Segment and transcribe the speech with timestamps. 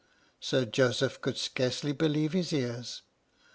[0.39, 3.03] "Sir Joseph could scarcely believe his ears.